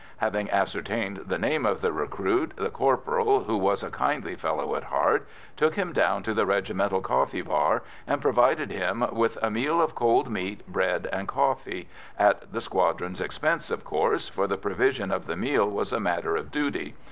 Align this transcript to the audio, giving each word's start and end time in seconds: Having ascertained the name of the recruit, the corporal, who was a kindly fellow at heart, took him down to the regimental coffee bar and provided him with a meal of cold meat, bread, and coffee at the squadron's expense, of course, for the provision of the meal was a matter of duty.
Having 0.17 0.49
ascertained 0.49 1.17
the 1.27 1.37
name 1.37 1.63
of 1.63 1.81
the 1.81 1.91
recruit, 1.93 2.53
the 2.55 2.71
corporal, 2.71 3.43
who 3.43 3.55
was 3.55 3.83
a 3.83 3.91
kindly 3.91 4.35
fellow 4.35 4.75
at 4.75 4.85
heart, 4.85 5.27
took 5.55 5.75
him 5.75 5.93
down 5.93 6.23
to 6.23 6.33
the 6.33 6.47
regimental 6.47 7.01
coffee 7.01 7.43
bar 7.43 7.83
and 8.07 8.19
provided 8.19 8.71
him 8.71 9.05
with 9.11 9.37
a 9.43 9.51
meal 9.51 9.79
of 9.79 9.93
cold 9.93 10.27
meat, 10.27 10.65
bread, 10.67 11.07
and 11.11 11.27
coffee 11.27 11.87
at 12.17 12.51
the 12.51 12.61
squadron's 12.61 13.21
expense, 13.21 13.69
of 13.69 13.83
course, 13.85 14.27
for 14.27 14.47
the 14.47 14.57
provision 14.57 15.11
of 15.11 15.27
the 15.27 15.35
meal 15.37 15.69
was 15.69 15.93
a 15.93 15.99
matter 15.99 16.35
of 16.35 16.49
duty. 16.49 16.95